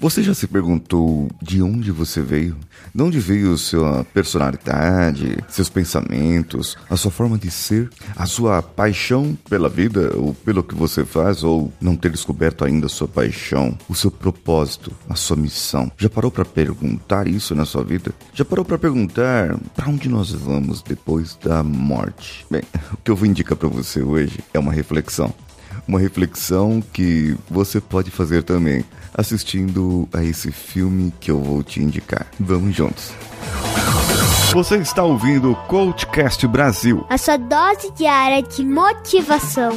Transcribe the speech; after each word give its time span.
Você 0.00 0.22
já 0.22 0.32
se 0.32 0.46
perguntou 0.46 1.28
de 1.42 1.60
onde 1.60 1.90
você 1.90 2.20
veio? 2.20 2.56
De 2.94 3.02
onde 3.02 3.18
veio 3.18 3.58
sua 3.58 4.04
personalidade, 4.04 5.38
seus 5.48 5.68
pensamentos, 5.68 6.76
a 6.88 6.96
sua 6.96 7.10
forma 7.10 7.36
de 7.36 7.50
ser, 7.50 7.90
a 8.14 8.24
sua 8.24 8.62
paixão 8.62 9.36
pela 9.50 9.68
vida 9.68 10.16
ou 10.16 10.32
pelo 10.32 10.62
que 10.62 10.76
você 10.76 11.04
faz 11.04 11.42
ou 11.42 11.72
não 11.80 11.96
ter 11.96 12.12
descoberto 12.12 12.64
ainda 12.64 12.86
a 12.86 12.88
sua 12.88 13.08
paixão, 13.08 13.76
o 13.88 13.94
seu 13.94 14.08
propósito, 14.08 14.92
a 15.08 15.16
sua 15.16 15.36
missão? 15.36 15.90
Já 15.98 16.08
parou 16.08 16.30
para 16.30 16.44
perguntar 16.44 17.26
isso 17.26 17.52
na 17.56 17.64
sua 17.64 17.82
vida? 17.82 18.14
Já 18.32 18.44
parou 18.44 18.64
para 18.64 18.78
perguntar 18.78 19.58
para 19.74 19.88
onde 19.88 20.08
nós 20.08 20.30
vamos 20.30 20.80
depois 20.80 21.36
da 21.42 21.64
morte? 21.64 22.46
Bem, 22.48 22.62
o 22.94 22.98
que 22.98 23.10
eu 23.10 23.16
vou 23.16 23.26
indicar 23.26 23.56
para 23.56 23.68
você 23.68 24.00
hoje 24.00 24.38
é 24.54 24.60
uma 24.60 24.72
reflexão 24.72 25.34
uma 25.88 25.98
reflexão 25.98 26.82
que 26.92 27.34
você 27.50 27.80
pode 27.80 28.10
fazer 28.10 28.42
também 28.42 28.84
assistindo 29.14 30.06
a 30.12 30.22
esse 30.22 30.52
filme 30.52 31.12
que 31.18 31.30
eu 31.30 31.42
vou 31.42 31.62
te 31.62 31.82
indicar. 31.82 32.26
Vamos 32.38 32.76
juntos. 32.76 33.10
Você 34.52 34.76
está 34.76 35.02
ouvindo 35.02 35.52
o 35.52 35.56
Coachcast 35.66 36.46
Brasil. 36.46 37.04
A 37.08 37.18
sua 37.18 37.36
dose 37.36 37.90
diária 37.96 38.42
de 38.42 38.64
motivação. 38.64 39.72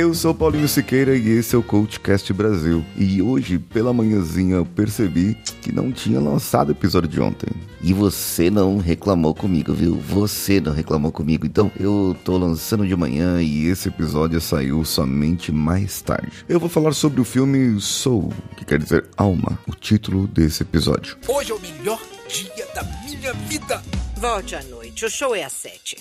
Eu 0.00 0.14
sou 0.14 0.34
Paulinho 0.34 0.66
Siqueira 0.66 1.14
e 1.14 1.28
esse 1.28 1.54
é 1.54 1.58
o 1.58 1.62
CoachCast 1.62 2.32
Brasil. 2.32 2.82
E 2.96 3.20
hoje, 3.20 3.58
pela 3.58 3.92
manhãzinha, 3.92 4.56
eu 4.56 4.64
percebi 4.64 5.36
que 5.60 5.70
não 5.70 5.92
tinha 5.92 6.18
lançado 6.18 6.70
o 6.70 6.72
episódio 6.72 7.06
de 7.06 7.20
ontem. 7.20 7.50
E 7.82 7.92
você 7.92 8.50
não 8.50 8.78
reclamou 8.78 9.34
comigo, 9.34 9.74
viu? 9.74 9.96
Você 9.96 10.58
não 10.58 10.72
reclamou 10.72 11.12
comigo. 11.12 11.44
Então 11.44 11.70
eu 11.78 12.16
tô 12.24 12.38
lançando 12.38 12.86
de 12.86 12.96
manhã 12.96 13.42
e 13.42 13.66
esse 13.66 13.88
episódio 13.88 14.40
saiu 14.40 14.82
somente 14.86 15.52
mais 15.52 16.00
tarde. 16.00 16.46
Eu 16.48 16.58
vou 16.58 16.70
falar 16.70 16.94
sobre 16.94 17.20
o 17.20 17.24
filme 17.24 17.78
Soul, 17.78 18.32
que 18.56 18.64
quer 18.64 18.78
dizer 18.78 19.04
alma, 19.18 19.58
o 19.68 19.74
título 19.74 20.26
desse 20.26 20.62
episódio. 20.62 21.18
Hoje 21.28 21.52
é 21.52 21.54
o 21.54 21.60
melhor 21.60 22.00
dia 22.26 22.66
da 22.74 22.82
minha 23.04 23.34
vida. 23.34 23.82
Volte 24.16 24.54
à 24.54 24.62
noite, 24.62 25.04
o 25.04 25.10
show 25.10 25.34
é 25.34 25.44
às 25.44 25.52
sete. 25.52 25.98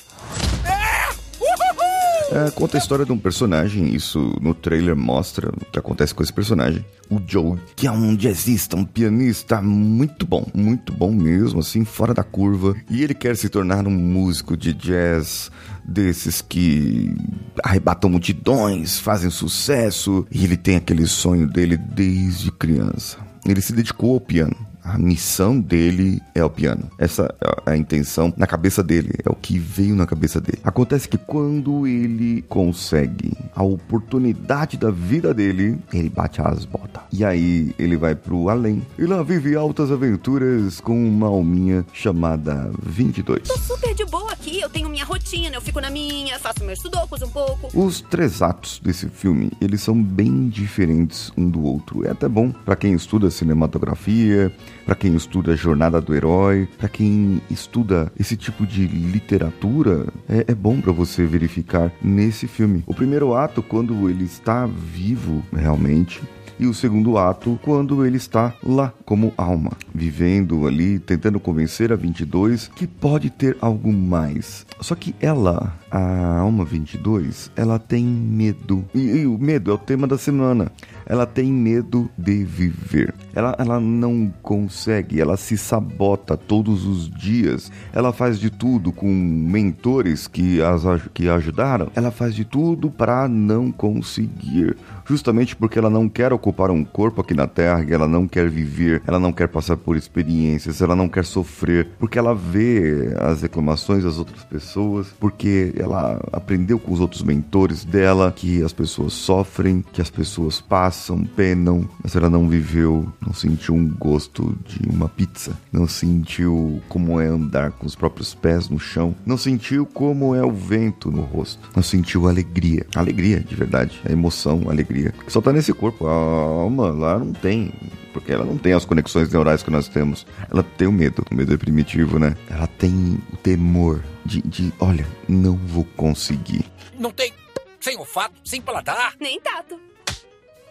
É! 2.31 2.51
Conta 2.51 2.77
a 2.77 2.79
história 2.79 3.05
de 3.05 3.11
um 3.11 3.17
personagem, 3.17 3.93
isso 3.93 4.35
no 4.41 4.53
trailer 4.53 4.95
mostra 4.95 5.49
o 5.49 5.65
que 5.65 5.79
acontece 5.79 6.13
com 6.13 6.21
esse 6.21 6.31
personagem. 6.31 6.85
O 7.09 7.19
Joe, 7.25 7.57
que 7.75 7.87
é 7.87 7.91
um 7.91 8.15
jazzista, 8.15 8.75
um 8.75 8.85
pianista 8.85 9.61
muito 9.61 10.27
bom, 10.27 10.45
muito 10.53 10.93
bom 10.93 11.11
mesmo, 11.11 11.59
assim, 11.59 11.83
fora 11.83 12.13
da 12.13 12.23
curva. 12.23 12.75
E 12.89 13.03
ele 13.03 13.13
quer 13.13 13.35
se 13.35 13.49
tornar 13.49 13.87
um 13.87 13.91
músico 13.91 14.55
de 14.55 14.73
jazz 14.73 15.51
desses 15.83 16.41
que 16.41 17.15
arrebatam 17.63 18.09
multidões, 18.09 18.99
fazem 18.99 19.31
sucesso. 19.31 20.25
E 20.31 20.43
ele 20.43 20.55
tem 20.57 20.75
aquele 20.75 21.07
sonho 21.07 21.47
dele 21.47 21.77
desde 21.77 22.51
criança. 22.51 23.17
Ele 23.45 23.61
se 23.61 23.73
dedicou 23.73 24.13
ao 24.13 24.21
piano 24.21 24.68
a 24.93 24.97
missão 24.97 25.59
dele 25.59 26.19
é 26.33 26.43
o 26.43 26.49
piano. 26.49 26.89
Essa 26.97 27.33
é 27.65 27.71
a 27.71 27.77
intenção 27.77 28.33
na 28.35 28.47
cabeça 28.47 28.81
dele, 28.81 29.13
é 29.23 29.29
o 29.29 29.35
que 29.35 29.59
veio 29.59 29.95
na 29.95 30.05
cabeça 30.05 30.41
dele. 30.41 30.59
Acontece 30.63 31.07
que 31.07 31.17
quando 31.17 31.85
ele 31.85 32.41
consegue 32.43 33.33
a 33.55 33.61
oportunidade 33.61 34.77
da 34.77 34.89
vida 34.89 35.31
dele, 35.33 35.77
ele 35.93 36.09
bate 36.09 36.41
as 36.41 36.65
botas. 36.65 37.03
E 37.11 37.23
aí 37.23 37.73
ele 37.77 37.97
vai 37.97 38.15
pro 38.15 38.49
além. 38.49 38.81
E 38.97 39.05
lá 39.05 39.21
vive 39.21 39.55
altas 39.55 39.91
aventuras 39.91 40.79
com 40.79 41.07
uma 41.07 41.27
alminha 41.27 41.85
chamada 41.93 42.71
22. 42.81 43.47
Tô 43.47 43.57
super 43.59 43.93
de 43.93 44.05
boa 44.05 44.31
aqui, 44.31 44.59
eu 44.59 44.69
tenho 44.69 44.89
minha 44.89 45.05
rotina, 45.05 45.55
eu 45.55 45.61
fico 45.61 45.79
na 45.79 45.91
minha, 45.91 46.39
faço 46.39 46.63
meus 46.63 46.81
sudokus 46.81 47.21
um 47.21 47.29
pouco. 47.29 47.69
Os 47.73 48.01
três 48.01 48.41
atos 48.41 48.79
desse 48.83 49.07
filme, 49.07 49.51
eles 49.61 49.81
são 49.81 50.01
bem 50.01 50.49
diferentes 50.49 51.31
um 51.37 51.47
do 51.47 51.63
outro. 51.63 52.07
É 52.07 52.11
até 52.11 52.27
bom 52.27 52.51
para 52.51 52.75
quem 52.75 52.93
estuda 52.93 53.29
cinematografia, 53.29 54.51
para 54.89 54.95
quem 54.95 55.15
estuda 55.15 55.51
a 55.51 55.55
jornada 55.55 56.01
do 56.01 56.15
herói, 56.15 56.67
para 56.75 56.89
quem 56.89 57.39
estuda 57.47 58.11
esse 58.19 58.35
tipo 58.35 58.65
de 58.65 58.87
literatura, 58.87 60.07
é, 60.27 60.45
é 60.47 60.55
bom 60.55 60.81
para 60.81 60.91
você 60.91 61.27
verificar 61.27 61.91
nesse 62.01 62.47
filme. 62.47 62.83
O 62.87 62.93
primeiro 62.95 63.35
ato, 63.35 63.61
quando 63.61 64.09
ele 64.09 64.23
está 64.23 64.65
vivo 64.65 65.43
realmente, 65.53 66.23
e 66.59 66.67
o 66.67 66.73
segundo 66.73 67.17
ato 67.17 67.57
quando 67.63 68.05
ele 68.05 68.17
está 68.17 68.53
lá 68.61 68.93
como 69.05 69.33
alma, 69.37 69.71
vivendo 69.93 70.67
ali, 70.67 70.99
tentando 70.99 71.39
convencer 71.39 71.91
a 71.93 71.95
22 71.95 72.69
que 72.75 72.85
pode 72.85 73.29
ter 73.29 73.57
algo 73.61 73.91
mais. 73.91 74.65
Só 74.81 74.93
que 74.93 75.15
ela, 75.19 75.73
a 75.89 76.39
alma 76.39 76.65
22, 76.65 77.51
ela 77.55 77.79
tem 77.79 78.05
medo. 78.05 78.85
E, 78.93 78.99
e 78.99 79.27
o 79.27 79.37
medo 79.37 79.71
é 79.71 79.73
o 79.73 79.77
tema 79.77 80.05
da 80.05 80.17
semana. 80.17 80.71
Ela 81.05 81.25
tem 81.25 81.51
medo 81.51 82.09
de 82.17 82.43
viver. 82.43 83.13
Ela, 83.33 83.55
ela 83.57 83.79
não 83.79 84.31
consegue, 84.41 85.19
ela 85.19 85.37
se 85.37 85.57
sabota 85.57 86.37
todos 86.37 86.85
os 86.85 87.09
dias. 87.09 87.71
Ela 87.91 88.13
faz 88.13 88.39
de 88.39 88.49
tudo 88.49 88.91
com 88.91 89.07
mentores 89.07 90.27
que, 90.27 90.61
as, 90.61 90.83
que 91.13 91.27
a 91.27 91.35
ajudaram. 91.35 91.91
Ela 91.95 92.11
faz 92.11 92.35
de 92.35 92.45
tudo 92.45 92.91
para 92.91 93.27
não 93.27 93.71
conseguir 93.71 94.75
justamente 95.09 95.55
porque 95.55 95.79
ela 95.79 95.89
não 95.89 96.07
quer 96.07 96.31
ocupar 96.49 96.71
um 96.71 96.83
corpo 96.83 97.21
aqui 97.21 97.33
na 97.33 97.47
Terra, 97.47 97.85
ela 97.89 98.07
não 98.07 98.27
quer 98.27 98.49
viver, 98.49 99.01
ela 99.05 99.19
não 99.19 99.31
quer 99.31 99.47
passar 99.47 99.77
por 99.77 99.95
experiências, 99.95 100.81
ela 100.81 100.95
não 100.95 101.07
quer 101.07 101.23
sofrer, 101.23 101.87
porque 101.99 102.17
ela 102.17 102.33
vê 102.33 103.13
as 103.19 103.43
reclamações 103.43 104.03
das 104.03 104.17
outras 104.17 104.43
pessoas, 104.43 105.07
porque 105.19 105.73
ela 105.77 106.19
aprendeu 106.33 106.79
com 106.79 106.91
os 106.91 106.99
outros 106.99 107.21
mentores 107.21 107.85
dela 107.85 108.33
que 108.35 108.63
as 108.63 108.73
pessoas 108.73 109.13
sofrem, 109.13 109.83
que 109.93 110.01
as 110.01 110.09
pessoas 110.09 110.59
passam, 110.59 111.23
penam, 111.23 111.87
mas 112.03 112.15
ela 112.15 112.29
não 112.29 112.49
viveu, 112.49 113.07
não 113.25 113.33
sentiu 113.33 113.75
um 113.75 113.87
gosto 113.87 114.57
de 114.65 114.89
uma 114.89 115.07
pizza, 115.07 115.53
não 115.71 115.87
sentiu 115.87 116.81
como 116.89 117.21
é 117.21 117.27
andar 117.27 117.71
com 117.71 117.85
os 117.85 117.95
próprios 117.95 118.33
pés 118.33 118.69
no 118.69 118.79
chão, 118.79 119.13
não 119.25 119.37
sentiu 119.37 119.85
como 119.85 120.33
é 120.33 120.43
o 120.43 120.51
vento 120.51 121.11
no 121.11 121.21
rosto, 121.21 121.69
não 121.75 121.83
sentiu 121.83 122.27
alegria, 122.27 122.85
alegria 122.95 123.39
de 123.39 123.55
verdade, 123.55 124.01
a 124.03 124.11
emoção, 124.11 124.63
a 124.67 124.71
alegria 124.71 125.13
só 125.27 125.39
tá 125.41 125.53
nesse 125.53 125.73
corpo. 125.73 126.07
A 126.07 126.38
alma 126.39 126.89
lá 126.91 127.19
não 127.19 127.33
tem. 127.33 127.71
Porque 128.13 128.31
ela 128.31 128.43
não 128.43 128.57
tem 128.57 128.73
as 128.73 128.85
conexões 128.85 129.31
neurais 129.31 129.61
que 129.61 129.69
nós 129.69 129.87
temos. 129.87 130.25
Ela 130.49 130.63
tem 130.63 130.87
o 130.87 130.91
medo. 130.91 131.23
O 131.29 131.35
medo 131.35 131.53
é 131.53 131.57
primitivo, 131.57 132.17
né? 132.17 132.35
Ela 132.49 132.67
tem 132.67 133.19
o 133.31 133.37
temor 133.37 134.03
de, 134.25 134.41
de 134.41 134.73
olha, 134.79 135.05
não 135.27 135.55
vou 135.55 135.85
conseguir. 135.95 136.65
Não 136.97 137.11
tem. 137.11 137.31
Sem 137.79 137.97
olfato, 137.97 138.35
sem 138.43 138.61
paladar. 138.61 139.13
Nem 139.19 139.39
tato. 139.39 139.79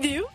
Viu? 0.00 0.26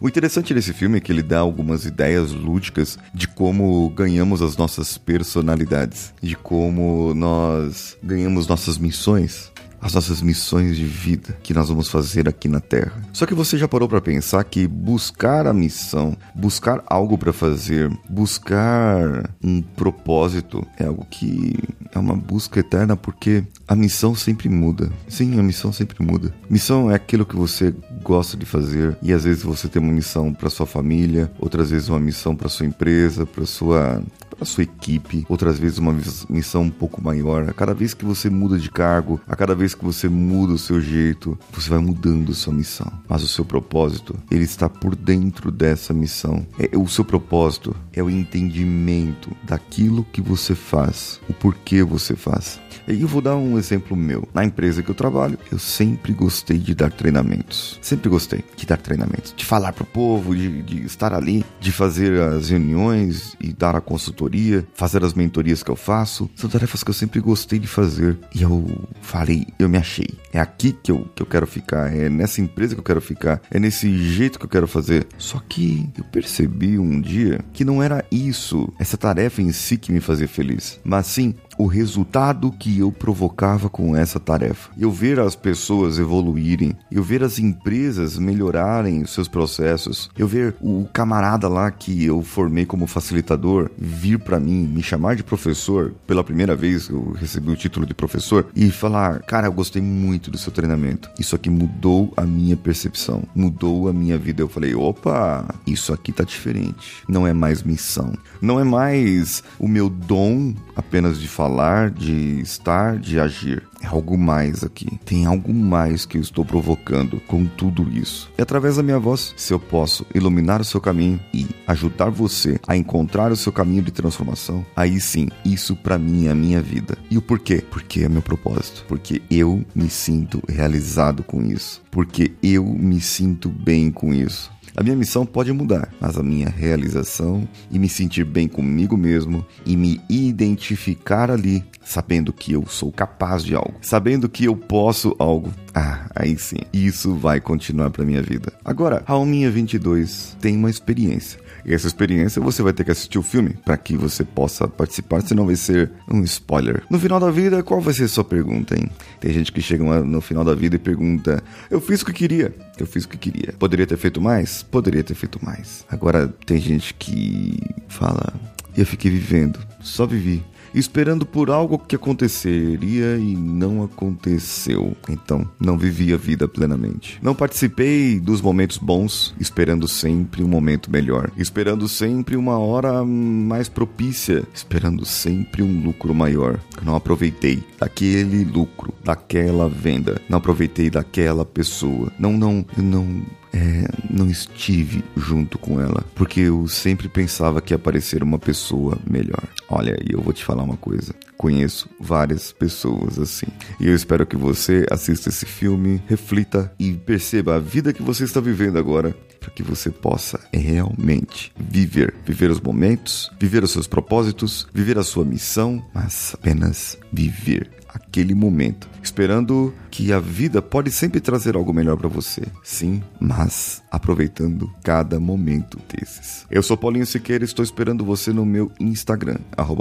O 0.00 0.08
interessante 0.08 0.54
desse 0.54 0.72
filme 0.72 0.98
é 0.98 1.00
que 1.00 1.10
ele 1.10 1.22
dá 1.22 1.40
algumas 1.40 1.84
ideias 1.84 2.32
lúdicas 2.32 2.98
de 3.12 3.26
como 3.26 3.88
ganhamos 3.90 4.40
as 4.40 4.56
nossas 4.56 4.96
personalidades, 4.96 6.14
de 6.22 6.36
como 6.36 7.12
nós 7.14 7.96
ganhamos 8.02 8.46
nossas 8.46 8.78
missões 8.78 9.50
as 9.80 9.94
nossas 9.94 10.20
missões 10.20 10.76
de 10.76 10.84
vida 10.84 11.36
que 11.42 11.54
nós 11.54 11.68
vamos 11.68 11.88
fazer 11.88 12.28
aqui 12.28 12.48
na 12.48 12.60
Terra. 12.60 12.92
Só 13.12 13.26
que 13.26 13.34
você 13.34 13.56
já 13.56 13.66
parou 13.66 13.88
para 13.88 14.00
pensar 14.00 14.44
que 14.44 14.66
buscar 14.66 15.46
a 15.46 15.52
missão, 15.52 16.16
buscar 16.34 16.82
algo 16.86 17.16
para 17.16 17.32
fazer, 17.32 17.90
buscar 18.08 19.30
um 19.42 19.62
propósito 19.62 20.66
é 20.78 20.86
algo 20.86 21.06
que 21.10 21.56
é 21.92 21.98
uma 21.98 22.14
busca 22.14 22.60
eterna 22.60 22.96
porque 22.96 23.44
a 23.66 23.74
missão 23.74 24.14
sempre 24.14 24.48
muda. 24.48 24.90
Sim, 25.08 25.38
a 25.38 25.42
missão 25.42 25.72
sempre 25.72 26.04
muda. 26.04 26.34
Missão 26.48 26.90
é 26.90 26.94
aquilo 26.94 27.26
que 27.26 27.36
você 27.36 27.74
gosta 28.02 28.36
de 28.36 28.46
fazer 28.46 28.96
e 29.02 29.12
às 29.12 29.24
vezes 29.24 29.42
você 29.42 29.68
tem 29.68 29.82
uma 29.82 29.92
missão 29.92 30.32
para 30.32 30.50
sua 30.50 30.66
família, 30.66 31.30
outras 31.38 31.70
vezes 31.70 31.88
uma 31.88 32.00
missão 32.00 32.36
para 32.36 32.48
sua 32.48 32.66
empresa, 32.66 33.26
para 33.26 33.46
sua 33.46 34.02
a 34.40 34.44
sua 34.44 34.64
equipe, 34.64 35.26
outras 35.28 35.58
vezes 35.58 35.78
uma 35.78 35.94
missão 36.28 36.62
um 36.62 36.70
pouco 36.70 37.02
maior. 37.02 37.48
A 37.48 37.52
cada 37.52 37.74
vez 37.74 37.94
que 37.94 38.04
você 38.04 38.30
muda 38.30 38.58
de 38.58 38.70
cargo, 38.70 39.20
a 39.28 39.36
cada 39.36 39.54
vez 39.54 39.74
que 39.74 39.84
você 39.84 40.08
muda 40.08 40.54
o 40.54 40.58
seu 40.58 40.80
jeito, 40.80 41.38
você 41.52 41.68
vai 41.68 41.78
mudando 41.78 42.32
a 42.32 42.34
sua 42.34 42.52
missão. 42.52 42.90
Mas 43.08 43.22
o 43.22 43.28
seu 43.28 43.44
propósito, 43.44 44.16
ele 44.30 44.44
está 44.44 44.68
por 44.68 44.96
dentro 44.96 45.50
dessa 45.50 45.92
missão. 45.92 46.46
É, 46.58 46.76
o 46.76 46.88
seu 46.88 47.04
propósito 47.04 47.76
é 47.92 48.02
o 48.02 48.10
entendimento 48.10 49.30
daquilo 49.42 50.04
que 50.04 50.20
você 50.20 50.54
faz, 50.54 51.20
o 51.28 51.32
porquê 51.32 51.82
você 51.82 52.16
faz. 52.16 52.58
E 52.88 53.02
eu 53.02 53.08
vou 53.08 53.20
dar 53.20 53.36
um 53.36 53.58
exemplo 53.58 53.96
meu. 53.96 54.26
Na 54.32 54.44
empresa 54.44 54.82
que 54.82 54.90
eu 54.90 54.94
trabalho, 54.94 55.38
eu 55.52 55.58
sempre 55.58 56.12
gostei 56.12 56.58
de 56.58 56.74
dar 56.74 56.90
treinamentos. 56.90 57.78
Sempre 57.82 58.08
gostei 58.08 58.42
de 58.56 58.66
dar 58.66 58.78
treinamentos, 58.78 59.34
de 59.36 59.44
falar 59.44 59.72
para 59.72 59.82
o 59.82 59.86
povo, 59.86 60.34
de, 60.34 60.62
de 60.62 60.84
estar 60.84 61.12
ali, 61.12 61.44
de 61.60 61.70
fazer 61.70 62.20
as 62.20 62.48
reuniões 62.48 63.36
e 63.40 63.52
dar 63.52 63.76
a 63.76 63.80
consultoria 63.80 64.29
mentoria, 64.30 64.66
fazer 64.74 65.04
as 65.04 65.12
mentorias 65.12 65.62
que 65.62 65.70
eu 65.70 65.76
faço. 65.76 66.30
São 66.36 66.48
tarefas 66.48 66.82
que 66.84 66.90
eu 66.90 66.94
sempre 66.94 67.20
gostei 67.20 67.58
de 67.58 67.66
fazer. 67.66 68.16
E 68.34 68.42
eu 68.42 68.64
falei, 69.02 69.46
eu 69.58 69.68
me 69.68 69.76
achei. 69.76 70.08
É 70.32 70.38
aqui 70.38 70.72
que 70.72 70.92
eu, 70.92 71.04
que 71.14 71.22
eu 71.22 71.26
quero 71.26 71.46
ficar, 71.46 71.94
é 71.94 72.08
nessa 72.08 72.40
empresa 72.40 72.74
que 72.74 72.80
eu 72.80 72.84
quero 72.84 73.00
ficar, 73.00 73.42
é 73.50 73.58
nesse 73.58 73.90
jeito 73.98 74.38
que 74.38 74.44
eu 74.44 74.48
quero 74.48 74.68
fazer. 74.68 75.06
Só 75.18 75.42
que 75.48 75.88
eu 75.98 76.04
percebi 76.04 76.78
um 76.78 77.00
dia 77.00 77.40
que 77.52 77.64
não 77.64 77.82
era 77.82 78.04
isso, 78.10 78.72
essa 78.78 78.96
tarefa 78.96 79.42
em 79.42 79.50
si 79.50 79.76
que 79.76 79.92
me 79.92 80.00
fazia 80.00 80.28
feliz, 80.28 80.78
mas 80.84 81.06
sim 81.06 81.34
o 81.60 81.66
resultado 81.66 82.50
que 82.50 82.78
eu 82.78 82.90
provocava 82.90 83.68
com 83.68 83.94
essa 83.94 84.18
tarefa. 84.18 84.70
Eu 84.78 84.90
ver 84.90 85.20
as 85.20 85.36
pessoas 85.36 85.98
evoluírem, 85.98 86.74
eu 86.90 87.02
ver 87.02 87.22
as 87.22 87.38
empresas 87.38 88.16
melhorarem 88.16 89.02
os 89.02 89.12
seus 89.12 89.28
processos, 89.28 90.08
eu 90.16 90.26
ver 90.26 90.54
o 90.58 90.88
camarada 90.90 91.48
lá 91.48 91.70
que 91.70 92.02
eu 92.02 92.22
formei 92.22 92.64
como 92.64 92.86
facilitador 92.86 93.70
vir 93.76 94.18
para 94.18 94.40
mim, 94.40 94.66
me 94.66 94.82
chamar 94.82 95.16
de 95.16 95.22
professor 95.22 95.92
pela 96.06 96.24
primeira 96.24 96.56
vez, 96.56 96.88
eu 96.88 97.12
recebi 97.12 97.50
o 97.50 97.56
título 97.56 97.84
de 97.84 97.92
professor 97.92 98.46
e 98.56 98.70
falar: 98.70 99.20
"Cara, 99.20 99.46
eu 99.46 99.52
gostei 99.52 99.82
muito 99.82 100.30
do 100.30 100.38
seu 100.38 100.50
treinamento. 100.50 101.10
Isso 101.18 101.36
aqui 101.36 101.50
mudou 101.50 102.10
a 102.16 102.22
minha 102.22 102.56
percepção, 102.56 103.24
mudou 103.34 103.86
a 103.86 103.92
minha 103.92 104.16
vida". 104.16 104.40
Eu 104.42 104.48
falei: 104.48 104.74
"Opa, 104.74 105.46
isso 105.66 105.92
aqui 105.92 106.10
tá 106.10 106.24
diferente. 106.24 107.04
Não 107.06 107.26
é 107.26 107.34
mais 107.34 107.62
missão, 107.62 108.14
não 108.40 108.58
é 108.58 108.64
mais 108.64 109.44
o 109.58 109.68
meu 109.68 109.90
dom 109.90 110.54
apenas 110.74 111.20
de 111.20 111.28
falar, 111.28 111.49
de 111.90 112.40
estar, 112.40 112.98
de 112.98 113.18
agir. 113.18 113.62
É 113.82 113.86
algo 113.86 114.18
mais 114.18 114.62
aqui. 114.62 114.98
Tem 115.04 115.24
algo 115.24 115.54
mais 115.54 116.04
que 116.04 116.18
eu 116.18 116.20
estou 116.20 116.44
provocando 116.44 117.20
com 117.26 117.46
tudo 117.46 117.88
isso. 117.90 118.30
E 118.36 118.42
através 118.42 118.76
da 118.76 118.82
minha 118.82 118.98
voz, 118.98 119.32
se 119.36 119.52
eu 119.52 119.58
posso 119.58 120.04
iluminar 120.14 120.60
o 120.60 120.64
seu 120.64 120.80
caminho 120.80 121.18
e 121.32 121.46
ajudar 121.66 122.10
você 122.10 122.60
a 122.68 122.76
encontrar 122.76 123.32
o 123.32 123.36
seu 123.36 123.52
caminho 123.52 123.82
de 123.82 123.90
transformação, 123.90 124.64
aí 124.76 125.00
sim, 125.00 125.28
isso 125.44 125.74
para 125.74 125.98
mim 125.98 126.26
é 126.26 126.30
a 126.30 126.34
minha 126.34 126.60
vida. 126.60 126.98
E 127.10 127.16
o 127.16 127.22
porquê? 127.22 127.64
Porque 127.70 128.04
é 128.04 128.08
meu 128.08 128.22
propósito. 128.22 128.84
Porque 128.86 129.22
eu 129.30 129.64
me 129.74 129.88
sinto 129.88 130.42
realizado 130.46 131.22
com 131.22 131.42
isso. 131.42 131.82
Porque 131.90 132.32
eu 132.42 132.64
me 132.64 133.00
sinto 133.00 133.48
bem 133.48 133.90
com 133.90 134.12
isso. 134.12 134.50
A 134.76 134.82
minha 134.82 134.96
missão 134.96 135.26
pode 135.26 135.52
mudar, 135.52 135.92
mas 136.00 136.16
a 136.16 136.22
minha 136.22 136.48
realização 136.48 137.48
e 137.70 137.78
me 137.78 137.88
sentir 137.88 138.24
bem 138.24 138.48
comigo 138.48 138.96
mesmo 138.96 139.44
e 139.66 139.76
me 139.76 140.00
identificar 140.08 141.30
ali, 141.30 141.64
sabendo 141.82 142.32
que 142.32 142.52
eu 142.52 142.66
sou 142.66 142.92
capaz 142.92 143.44
de 143.44 143.54
algo, 143.54 143.74
sabendo 143.82 144.28
que 144.28 144.44
eu 144.44 144.56
posso 144.56 145.14
algo. 145.18 145.52
Ah, 145.74 146.10
aí 146.14 146.38
sim, 146.38 146.58
isso 146.72 147.14
vai 147.14 147.40
continuar 147.40 147.90
para 147.90 148.04
minha 148.04 148.22
vida. 148.22 148.52
Agora, 148.64 149.02
a 149.06 149.12
Alminha 149.12 149.50
22 149.50 150.36
tem 150.40 150.56
uma 150.56 150.70
experiência. 150.70 151.38
E 151.64 151.74
essa 151.74 151.86
experiência 151.86 152.40
você 152.40 152.62
vai 152.62 152.72
ter 152.72 152.84
que 152.84 152.90
assistir 152.90 153.18
o 153.18 153.22
filme 153.22 153.50
para 153.64 153.76
que 153.76 153.96
você 153.96 154.24
possa 154.24 154.66
participar, 154.68 155.20
senão 155.22 155.46
vai 155.46 155.56
ser 155.56 155.90
um 156.10 156.22
spoiler. 156.22 156.82
No 156.90 156.98
final 156.98 157.20
da 157.20 157.30
vida, 157.30 157.62
qual 157.62 157.80
vai 157.80 157.94
ser 157.94 158.04
a 158.04 158.08
sua 158.08 158.24
pergunta, 158.24 158.74
hein? 158.74 158.90
Tem 159.20 159.32
gente 159.32 159.52
que 159.52 159.60
chega 159.60 159.84
no 160.02 160.20
final 160.20 160.44
da 160.44 160.54
vida 160.54 160.76
e 160.76 160.78
pergunta: 160.78 161.42
Eu 161.70 161.80
fiz 161.80 162.02
o 162.02 162.06
que 162.06 162.12
queria, 162.12 162.54
eu 162.78 162.86
fiz 162.86 163.04
o 163.04 163.08
que 163.08 163.18
queria. 163.18 163.54
Poderia 163.58 163.86
ter 163.86 163.96
feito 163.96 164.20
mais? 164.20 164.62
Poderia 164.62 165.02
ter 165.02 165.14
feito 165.14 165.38
mais. 165.44 165.84
Agora, 165.90 166.28
tem 166.46 166.58
gente 166.58 166.94
que 166.94 167.58
fala: 167.88 168.32
Eu 168.76 168.86
fiquei 168.86 169.10
vivendo, 169.10 169.58
só 169.80 170.06
vivi 170.06 170.42
esperando 170.74 171.26
por 171.26 171.50
algo 171.50 171.78
que 171.78 171.96
aconteceria 171.96 173.16
e 173.16 173.36
não 173.36 173.82
aconteceu. 173.82 174.96
Então, 175.08 175.48
não 175.58 175.78
vivi 175.78 176.12
a 176.12 176.16
vida 176.16 176.46
plenamente. 176.48 177.18
Não 177.22 177.34
participei 177.34 178.18
dos 178.18 178.40
momentos 178.40 178.78
bons, 178.78 179.34
esperando 179.38 179.86
sempre 179.88 180.42
um 180.42 180.48
momento 180.48 180.90
melhor, 180.90 181.30
esperando 181.36 181.88
sempre 181.88 182.36
uma 182.36 182.58
hora 182.58 183.04
mais 183.04 183.68
propícia, 183.68 184.44
esperando 184.54 185.04
sempre 185.04 185.62
um 185.62 185.82
lucro 185.82 186.14
maior. 186.14 186.58
não 186.82 186.96
aproveitei 186.96 187.62
daquele 187.78 188.44
lucro, 188.44 188.94
daquela 189.04 189.68
venda, 189.68 190.20
não 190.28 190.38
aproveitei 190.38 190.90
daquela 190.90 191.44
pessoa. 191.44 192.12
Não, 192.18 192.32
não, 192.32 192.64
eu 192.76 192.82
não 192.82 193.22
é, 193.52 193.84
não 194.20 194.30
estive 194.30 195.02
junto 195.16 195.58
com 195.58 195.80
ela, 195.80 196.04
porque 196.14 196.40
eu 196.40 196.68
sempre 196.68 197.08
pensava 197.08 197.62
que 197.62 197.72
ia 197.72 197.76
aparecer 197.76 198.22
uma 198.22 198.38
pessoa 198.38 198.98
melhor. 199.08 199.42
Olha, 199.68 199.96
e 200.04 200.12
eu 200.12 200.20
vou 200.20 200.32
te 200.32 200.44
falar 200.44 200.62
uma 200.62 200.76
coisa. 200.76 201.14
Conheço 201.38 201.88
várias 201.98 202.52
pessoas 202.52 203.18
assim. 203.18 203.46
E 203.80 203.86
eu 203.88 203.94
espero 203.94 204.26
que 204.26 204.36
você 204.36 204.84
assista 204.90 205.30
esse 205.30 205.46
filme, 205.46 206.02
reflita 206.06 206.70
e 206.78 206.92
perceba 206.92 207.56
a 207.56 207.58
vida 207.58 207.94
que 207.94 208.02
você 208.02 208.24
está 208.24 208.40
vivendo 208.40 208.78
agora, 208.78 209.16
para 209.40 209.50
que 209.50 209.62
você 209.62 209.90
possa 209.90 210.38
realmente 210.52 211.50
viver, 211.58 212.14
viver 212.26 212.50
os 212.50 212.60
momentos, 212.60 213.30
viver 213.40 213.64
os 213.64 213.70
seus 213.70 213.86
propósitos, 213.86 214.66
viver 214.74 214.98
a 214.98 215.02
sua 215.02 215.24
missão, 215.24 215.82
mas 215.94 216.34
apenas 216.34 216.98
viver 217.10 217.70
aquele 217.92 218.34
momento, 218.34 218.88
esperando 219.02 219.74
que 219.90 220.12
a 220.12 220.20
vida 220.20 220.62
pode 220.62 220.90
sempre 220.90 221.20
trazer 221.20 221.56
algo 221.56 221.72
melhor 221.72 221.96
para 221.96 222.08
você. 222.08 222.42
Sim, 222.62 223.02
mas 223.18 223.82
aproveitando 223.90 224.70
cada 224.82 225.18
momento 225.18 225.78
desses. 225.88 226.46
Eu 226.50 226.62
sou 226.62 226.76
Paulinho 226.76 227.06
Siqueira, 227.06 227.44
estou 227.44 227.64
esperando 227.64 228.04
você 228.04 228.32
no 228.32 228.46
meu 228.46 228.70
Instagram, 228.78 229.38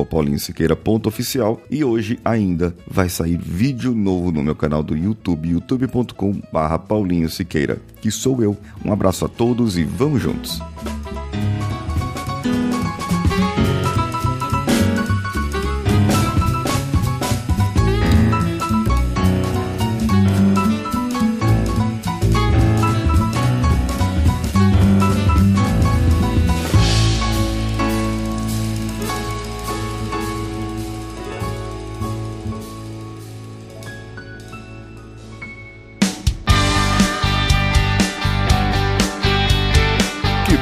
paulinhosiqueira.oficial 0.09 1.61
e 1.69 1.83
hoje 1.83 2.19
ainda 2.25 2.75
vai 2.87 3.09
sair 3.09 3.37
vídeo 3.37 3.93
novo 3.93 4.31
no 4.31 4.43
meu 4.43 4.55
canal 4.55 4.81
do 4.81 4.97
YouTube, 4.97 5.49
youtube.com 5.49 6.41
Paulinho 6.87 7.29
Siqueira, 7.29 7.79
que 8.01 8.09
sou 8.09 8.41
eu. 8.41 8.57
Um 8.83 8.91
abraço 8.91 9.25
a 9.25 9.29
todos 9.29 9.77
e 9.77 9.83
vamos 9.83 10.21
juntos! 10.21 10.59